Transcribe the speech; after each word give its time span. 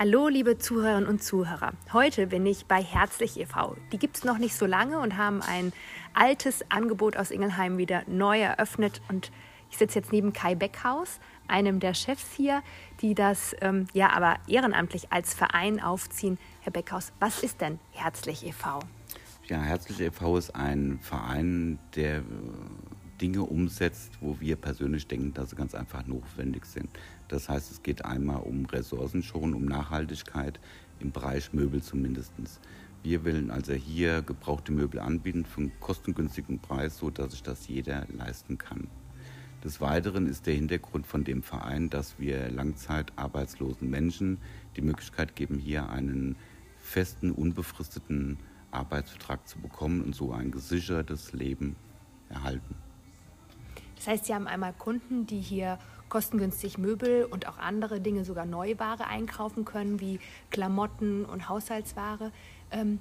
Hallo, 0.00 0.28
liebe 0.28 0.58
Zuhörerinnen 0.58 1.08
und 1.08 1.24
Zuhörer. 1.24 1.72
Heute 1.92 2.28
bin 2.28 2.46
ich 2.46 2.66
bei 2.66 2.80
Herzlich 2.80 3.36
e.V. 3.40 3.76
Die 3.90 3.98
gibt 3.98 4.16
es 4.16 4.22
noch 4.22 4.38
nicht 4.38 4.54
so 4.54 4.64
lange 4.64 5.00
und 5.00 5.16
haben 5.16 5.42
ein 5.42 5.72
altes 6.14 6.64
Angebot 6.70 7.16
aus 7.16 7.32
Ingelheim 7.32 7.78
wieder 7.78 8.04
neu 8.06 8.38
eröffnet. 8.40 9.00
Und 9.08 9.32
ich 9.72 9.76
sitze 9.76 9.98
jetzt 9.98 10.12
neben 10.12 10.32
Kai 10.32 10.54
Beckhaus, 10.54 11.18
einem 11.48 11.80
der 11.80 11.94
Chefs 11.94 12.32
hier, 12.36 12.62
die 13.00 13.16
das 13.16 13.56
ähm, 13.60 13.88
ja 13.92 14.10
aber 14.10 14.36
ehrenamtlich 14.46 15.12
als 15.12 15.34
Verein 15.34 15.82
aufziehen. 15.82 16.38
Herr 16.60 16.70
Beckhaus, 16.70 17.10
was 17.18 17.42
ist 17.42 17.60
denn 17.60 17.80
Herzlich 17.90 18.46
e.V.? 18.46 18.78
Ja, 19.48 19.60
Herzlich 19.62 19.98
e.V. 19.98 20.38
ist 20.38 20.54
ein 20.54 21.00
Verein, 21.02 21.80
der 21.96 22.22
Dinge 23.20 23.42
umsetzt, 23.42 24.12
wo 24.20 24.38
wir 24.40 24.56
persönlich 24.56 25.06
denken, 25.06 25.34
dass 25.34 25.50
sie 25.50 25.56
ganz 25.56 25.74
einfach 25.74 26.06
notwendig 26.06 26.64
sind. 26.64 26.88
Das 27.28 27.48
heißt, 27.48 27.70
es 27.70 27.82
geht 27.82 28.04
einmal 28.04 28.42
um 28.42 28.64
Ressourcenschonung, 28.66 29.54
um 29.54 29.64
Nachhaltigkeit 29.64 30.60
im 31.00 31.12
Bereich 31.12 31.52
Möbel 31.52 31.82
zumindest. 31.82 32.32
Wir 33.02 33.24
wollen 33.24 33.50
also 33.50 33.72
hier 33.72 34.22
gebrauchte 34.22 34.72
Möbel 34.72 35.00
anbieten 35.00 35.44
für 35.44 35.60
einen 35.60 35.80
kostengünstigen 35.80 36.58
Preis, 36.58 36.98
so 36.98 37.10
dass 37.10 37.32
sich 37.32 37.42
das 37.42 37.68
jeder 37.68 38.06
leisten 38.16 38.58
kann. 38.58 38.88
Des 39.64 39.80
Weiteren 39.80 40.26
ist 40.26 40.46
der 40.46 40.54
Hintergrund 40.54 41.06
von 41.06 41.24
dem 41.24 41.42
Verein, 41.42 41.90
dass 41.90 42.18
wir 42.18 42.48
langzeitarbeitslosen 42.50 43.90
Menschen 43.90 44.38
die 44.76 44.82
Möglichkeit 44.82 45.34
geben, 45.34 45.58
hier 45.58 45.88
einen 45.88 46.36
festen, 46.78 47.32
unbefristeten 47.32 48.38
Arbeitsvertrag 48.70 49.48
zu 49.48 49.58
bekommen 49.58 50.02
und 50.02 50.14
so 50.14 50.32
ein 50.32 50.50
gesichertes 50.50 51.32
Leben 51.32 51.76
erhalten. 52.28 52.87
Das 53.98 54.06
heißt, 54.06 54.24
Sie 54.26 54.34
haben 54.34 54.46
einmal 54.46 54.72
Kunden, 54.72 55.26
die 55.26 55.40
hier 55.40 55.78
kostengünstig 56.08 56.78
Möbel 56.78 57.24
und 57.24 57.46
auch 57.46 57.58
andere 57.58 58.00
Dinge, 58.00 58.24
sogar 58.24 58.46
Neuware 58.46 59.06
einkaufen 59.06 59.64
können, 59.64 60.00
wie 60.00 60.20
Klamotten 60.50 61.24
und 61.24 61.48
Haushaltsware. 61.48 62.32
Ähm, 62.70 63.00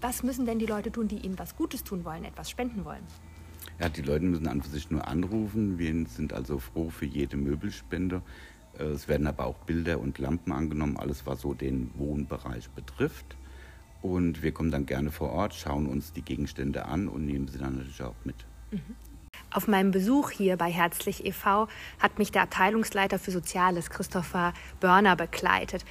was 0.00 0.22
müssen 0.22 0.46
denn 0.46 0.58
die 0.58 0.66
Leute 0.66 0.90
tun, 0.90 1.08
die 1.08 1.18
Ihnen 1.18 1.38
was 1.38 1.56
Gutes 1.56 1.84
tun 1.84 2.04
wollen, 2.04 2.24
etwas 2.24 2.50
spenden 2.50 2.84
wollen? 2.84 3.02
Ja, 3.80 3.88
die 3.88 4.02
Leute 4.02 4.24
müssen 4.24 4.48
an 4.48 4.60
sich 4.60 4.90
nur 4.90 5.06
anrufen. 5.06 5.78
Wir 5.78 6.06
sind 6.06 6.32
also 6.32 6.58
froh 6.58 6.90
für 6.90 7.06
jede 7.06 7.36
Möbelspende. 7.36 8.22
Äh, 8.78 8.84
es 8.84 9.08
werden 9.08 9.26
aber 9.26 9.46
auch 9.46 9.58
Bilder 9.58 10.00
und 10.00 10.18
Lampen 10.18 10.52
angenommen, 10.52 10.96
alles 10.96 11.26
was 11.26 11.40
so 11.40 11.54
den 11.54 11.90
Wohnbereich 11.96 12.68
betrifft. 12.70 13.36
Und 14.02 14.42
wir 14.42 14.52
kommen 14.52 14.72
dann 14.72 14.86
gerne 14.86 15.12
vor 15.12 15.30
Ort, 15.30 15.54
schauen 15.54 15.86
uns 15.86 16.12
die 16.12 16.22
Gegenstände 16.22 16.86
an 16.86 17.06
und 17.08 17.24
nehmen 17.24 17.46
sie 17.46 17.58
dann 17.58 17.76
natürlich 17.76 18.02
auch 18.02 18.16
mit. 18.24 18.36
Mhm. 18.72 18.80
Auf 19.52 19.68
meinem 19.68 19.90
Besuch 19.90 20.30
hier 20.30 20.56
bei 20.56 20.70
Herzlich 20.70 21.26
e.V. 21.26 21.68
hat 21.98 22.18
mich 22.18 22.32
der 22.32 22.42
Abteilungsleiter 22.42 23.18
für 23.18 23.30
Soziales, 23.30 23.90
Christopher 23.90 24.54
Börner, 24.80 25.14
begleitet. 25.14 25.84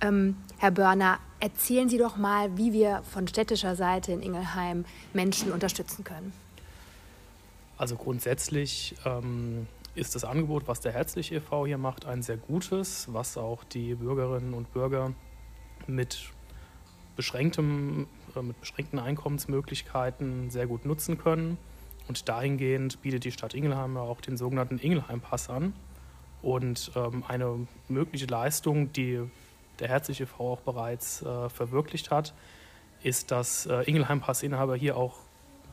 Ähm, 0.00 0.36
Herr 0.58 0.72
Börner, 0.72 1.20
erzählen 1.38 1.88
Sie 1.88 1.98
doch 1.98 2.16
mal, 2.16 2.56
wie 2.56 2.72
wir 2.72 3.02
von 3.12 3.28
städtischer 3.28 3.76
Seite 3.76 4.10
in 4.10 4.20
Ingelheim 4.20 4.84
Menschen 5.12 5.52
unterstützen 5.52 6.02
können. 6.02 6.32
Also 7.76 7.94
grundsätzlich 7.94 8.96
ähm, 9.04 9.68
ist 9.94 10.16
das 10.16 10.24
Angebot, 10.24 10.66
was 10.66 10.80
der 10.80 10.92
Herzlich 10.92 11.30
e.V. 11.30 11.66
hier 11.66 11.78
macht, 11.78 12.06
ein 12.06 12.22
sehr 12.22 12.36
gutes, 12.36 13.06
was 13.12 13.36
auch 13.38 13.62
die 13.62 13.94
Bürgerinnen 13.94 14.54
und 14.54 14.72
Bürger 14.72 15.12
mit, 15.86 16.32
beschränktem, 17.14 18.08
äh, 18.34 18.42
mit 18.42 18.58
beschränkten 18.60 18.98
Einkommensmöglichkeiten 18.98 20.50
sehr 20.50 20.66
gut 20.66 20.84
nutzen 20.84 21.16
können. 21.16 21.58
Und 22.08 22.28
dahingehend 22.28 23.00
bietet 23.02 23.24
die 23.24 23.32
Stadt 23.32 23.54
Ingelheim 23.54 23.96
auch 23.96 24.20
den 24.20 24.36
sogenannten 24.36 24.78
Ingelheim-Pass 24.78 25.48
an. 25.48 25.72
Und 26.42 26.92
ähm, 26.94 27.24
eine 27.26 27.66
mögliche 27.88 28.26
Leistung, 28.26 28.92
die 28.92 29.20
der 29.78 29.88
Herzliche 29.88 30.26
V 30.26 30.52
auch 30.52 30.60
bereits 30.60 31.22
äh, 31.22 31.48
verwirklicht 31.48 32.10
hat, 32.10 32.34
ist, 33.02 33.30
dass 33.30 33.66
äh, 33.66 33.82
Ingelheim-Pass-Inhaber 33.82 34.76
hier 34.76 34.96
auch 34.96 35.16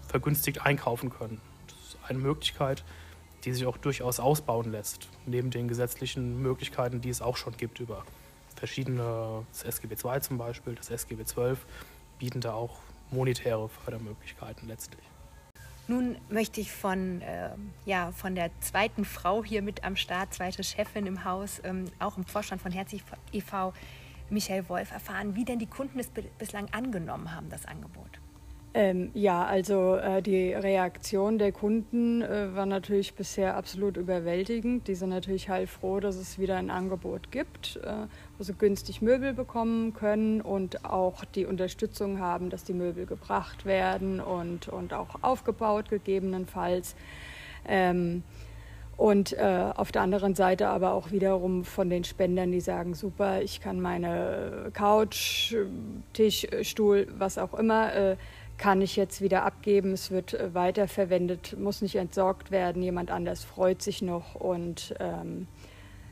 vergünstigt 0.08 0.66
einkaufen 0.66 1.10
können. 1.10 1.42
Das 1.68 1.78
ist 1.90 1.98
eine 2.08 2.20
Möglichkeit, 2.20 2.84
die 3.44 3.54
sich 3.54 3.66
auch 3.66 3.78
durchaus 3.78 4.20
ausbauen 4.20 4.72
lässt, 4.72 5.10
neben 5.26 5.52
den 5.52 5.68
gesetzlichen 5.68 6.42
Möglichkeiten, 6.42 7.02
die 7.02 7.10
es 7.10 7.22
auch 7.22 7.38
schon 7.38 7.58
gibt 7.58 7.80
über 7.80 8.04
verschiedene, 8.56 9.46
das 9.52 9.64
SGB 9.64 9.96
II 9.96 10.22
zum 10.22 10.38
Beispiel, 10.38 10.76
das 10.76 10.90
SGB 10.90 11.24
XII, 11.24 11.56
bieten 12.20 12.42
da 12.42 12.54
auch 12.54 12.78
monetäre 13.10 13.68
Fördermöglichkeiten 13.70 14.68
letztlich. 14.68 15.11
Nun 15.92 16.16
möchte 16.30 16.62
ich 16.62 16.72
von, 16.72 17.22
äh, 17.22 17.50
ja, 17.84 18.14
von 18.14 18.34
der 18.34 18.50
zweiten 18.62 19.04
Frau 19.04 19.44
hier 19.44 19.62
mit 19.62 19.84
am 19.84 19.98
Start, 19.98 20.34
zweite 20.34 20.64
Chefin 20.64 21.06
im 21.06 21.26
Haus, 21.26 21.60
ähm, 21.66 21.84
auch 22.00 22.16
im 22.16 22.24
Vorstand 22.24 22.62
von 22.62 22.72
Herzlich 22.72 23.04
e.V., 23.34 23.74
Michael 24.30 24.70
Wolf, 24.70 24.94
erfahren, 24.94 25.36
wie 25.36 25.44
denn 25.44 25.60
die 25.60 25.68
Kunden 25.68 26.00
es 26.00 26.10
bislang 26.38 26.70
angenommen 26.72 27.36
haben, 27.36 27.50
das 27.50 27.66
Angebot. 27.66 28.22
Ähm, 28.74 29.12
ja, 29.14 29.44
also 29.44 29.98
äh, 29.98 30.22
die 30.22 30.54
Reaktion 30.54 31.38
der 31.38 31.52
Kunden 31.52 32.22
äh, 32.22 32.56
war 32.56 32.66
natürlich 32.66 33.16
bisher 33.16 33.58
absolut 33.58 33.98
überwältigend. 33.98 34.88
Die 34.88 34.96
sind 34.96 35.10
natürlich 35.10 35.50
heilfroh, 35.50 36.00
dass 36.00 36.16
es 36.16 36.40
wieder 36.40 36.56
ein 36.56 36.70
Angebot 36.70 37.32
gibt, 37.32 37.82
äh, 37.84 38.08
wo 38.38 38.44
sie 38.44 38.54
günstig 38.54 39.02
Möbel 39.02 39.34
bekommen 39.34 39.94
können 39.94 40.40
und 40.40 40.86
auch 40.86 41.26
die 41.26 41.46
Unterstützung 41.46 42.20
haben, 42.20 42.50
dass 42.50 42.64
die 42.64 42.74
Möbel 42.74 43.06
gebracht 43.06 43.66
werden 43.66 44.22
und, 44.22 44.70
und 44.70 44.94
auch 44.94 45.22
aufgebaut 45.22 45.90
gegebenenfalls. 45.90 46.96
Ähm, 47.68 48.24
und 48.96 49.34
äh, 49.34 49.72
auf 49.76 49.92
der 49.92 50.04
anderen 50.04 50.36
Seite 50.36 50.68
aber 50.68 50.94
auch 50.94 51.12
wiederum 51.12 51.66
von 51.66 51.90
den 51.90 52.04
Spendern, 52.06 52.52
die 52.52 52.62
sagen, 52.62 52.94
super, 52.94 53.42
ich 53.42 53.60
kann 53.60 53.82
meine 53.82 54.70
Couch, 54.74 55.56
Tisch, 56.14 56.48
Stuhl, 56.62 57.08
was 57.18 57.38
auch 57.38 57.54
immer, 57.56 57.94
äh, 57.94 58.16
kann 58.62 58.80
ich 58.84 58.96
jetzt 58.96 59.22
wieder 59.22 59.44
abgeben, 59.44 59.92
es 59.92 60.12
wird 60.12 60.36
äh, 60.36 60.54
weiterverwendet, 60.54 61.58
muss 61.58 61.82
nicht 61.82 61.96
entsorgt 61.96 62.52
werden, 62.52 62.84
jemand 62.84 63.10
anders 63.10 63.44
freut 63.44 63.82
sich 63.82 64.04
noch 64.04 64.36
und 64.36 64.94
ähm, 65.00 65.48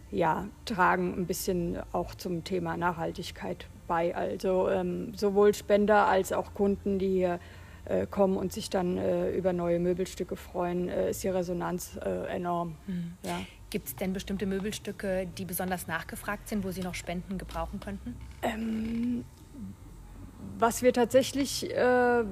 ja, 0.10 0.48
tragen 0.66 1.14
ein 1.16 1.28
bisschen 1.28 1.78
auch 1.92 2.16
zum 2.16 2.44
Thema 2.44 2.76
Nachhaltigkeit 2.76 3.68
bei. 3.88 4.16
Also 4.16 4.68
ähm, 4.68 5.14
sowohl 5.14 5.54
Spender 5.54 6.08
als 6.08 6.34
auch 6.34 6.56
Kunden, 6.56 6.98
die 6.98 7.10
hier 7.10 7.40
äh, 7.86 8.08
kommen 8.08 8.36
und 8.36 8.52
sich 8.52 8.72
dann 8.72 8.98
äh, 8.98 9.30
über 9.30 9.54
neue 9.54 9.78
Möbelstücke 9.78 10.36
freuen, 10.36 10.90
äh, 10.90 11.12
ist 11.12 11.24
die 11.24 11.28
Resonanz 11.28 12.00
äh, 12.04 12.36
enorm. 12.36 12.78
Mhm. 12.88 13.14
Ja. 13.24 13.42
Gibt 13.70 13.90
es 13.90 13.96
denn 13.96 14.12
bestimmte 14.12 14.48
Möbelstücke, 14.48 15.28
die 15.38 15.46
besonders 15.46 15.86
nachgefragt 15.86 16.50
sind, 16.50 16.64
wo 16.64 16.72
Sie 16.72 16.82
noch 16.82 16.96
Spenden 16.96 17.38
gebrauchen 17.38 17.80
könnten? 17.80 18.16
Ähm, 18.42 19.24
was 20.58 20.82
wir 20.82 20.94
tatsächlich 20.94 21.70
äh, 21.70 22.24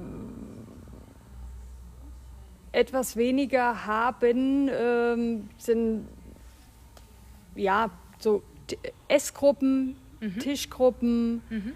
etwas 2.72 3.16
weniger 3.16 3.86
haben, 3.86 4.68
äh, 4.68 5.40
sind 5.58 6.08
ja 7.54 7.90
so 8.18 8.42
Essgruppen, 9.08 9.96
mhm. 10.20 10.38
Tischgruppen. 10.38 11.42
Mhm. 11.48 11.72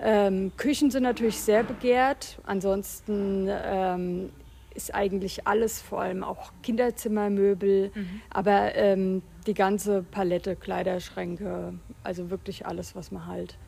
Ähm, 0.00 0.52
Küchen 0.56 0.90
sind 0.90 1.04
natürlich 1.04 1.38
sehr 1.38 1.62
begehrt. 1.62 2.38
Ansonsten 2.44 3.48
ähm, 3.48 4.30
ist 4.74 4.94
eigentlich 4.94 5.46
alles, 5.46 5.80
vor 5.80 6.00
allem 6.00 6.24
auch 6.24 6.52
Kinderzimmermöbel, 6.62 7.92
mhm. 7.94 8.20
aber 8.30 8.74
ähm, 8.74 9.22
die 9.46 9.54
ganze 9.54 10.02
Palette, 10.02 10.56
Kleiderschränke, 10.56 11.74
also 12.02 12.30
wirklich 12.30 12.66
alles, 12.66 12.96
was 12.96 13.12
man 13.12 13.26
halt 13.26 13.58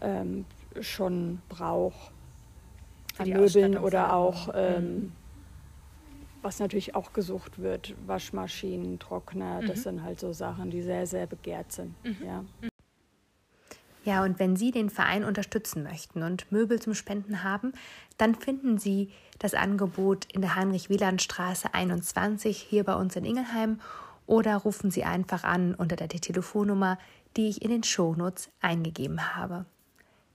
ähm, 0.00 0.44
schon 0.80 1.40
braucht 1.48 2.12
an 3.18 3.28
Möbeln 3.28 3.76
oder 3.76 4.14
auch, 4.14 4.50
ähm, 4.54 4.84
mhm. 4.84 5.12
was 6.42 6.58
natürlich 6.58 6.94
auch 6.94 7.12
gesucht 7.12 7.60
wird, 7.60 7.94
Waschmaschinen, 8.06 8.98
Trockner, 8.98 9.60
mhm. 9.60 9.66
das 9.66 9.82
sind 9.82 10.02
halt 10.02 10.20
so 10.20 10.32
Sachen, 10.32 10.70
die 10.70 10.82
sehr, 10.82 11.06
sehr 11.06 11.26
begehrt 11.26 11.72
sind. 11.72 11.94
Mhm. 12.04 12.26
Ja. 12.26 12.44
Ja, 14.02 14.24
und 14.24 14.38
wenn 14.38 14.56
Sie 14.56 14.70
den 14.70 14.88
Verein 14.88 15.24
unterstützen 15.24 15.82
möchten 15.82 16.22
und 16.22 16.50
Möbel 16.50 16.80
zum 16.80 16.94
Spenden 16.94 17.44
haben, 17.44 17.74
dann 18.16 18.34
finden 18.34 18.78
Sie 18.78 19.12
das 19.38 19.52
Angebot 19.52 20.26
in 20.32 20.40
der 20.40 20.54
Heinrich-Wieland-Straße 20.54 21.74
21 21.74 22.56
hier 22.56 22.84
bei 22.84 22.94
uns 22.94 23.14
in 23.16 23.26
Ingelheim 23.26 23.78
oder 24.26 24.56
rufen 24.56 24.90
Sie 24.90 25.04
einfach 25.04 25.44
an 25.44 25.74
unter 25.74 25.96
der 25.96 26.08
Telefonnummer, 26.08 26.98
die 27.36 27.48
ich 27.48 27.62
in 27.62 27.70
den 27.70 27.82
Shownotes 27.82 28.48
eingegeben 28.60 29.36
habe. 29.36 29.66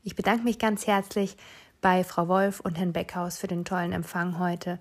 Ich 0.08 0.16
bedanke 0.16 0.44
mich 0.44 0.60
ganz 0.60 0.86
herzlich 0.86 1.36
bei 1.82 2.04
Frau 2.04 2.28
Wolf 2.28 2.60
und 2.60 2.78
Herrn 2.78 2.94
Beckhaus 2.94 3.40
für 3.40 3.48
den 3.48 3.66
tollen 3.66 3.92
Empfang 3.92 4.38
heute. 4.38 4.78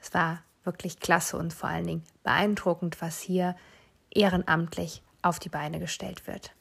Es 0.00 0.14
war 0.14 0.44
wirklich 0.62 1.00
klasse 1.00 1.36
und 1.36 1.52
vor 1.52 1.68
allen 1.68 1.88
Dingen 1.88 2.04
beeindruckend, 2.22 3.02
was 3.02 3.18
hier 3.18 3.56
ehrenamtlich 4.14 5.02
auf 5.22 5.40
die 5.40 5.48
Beine 5.48 5.80
gestellt 5.80 6.28
wird. 6.28 6.52